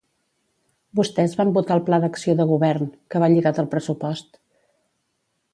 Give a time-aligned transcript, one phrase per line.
[0.99, 4.45] Vostès van votar el pla d’acció de govern, que va lligat al pressupost.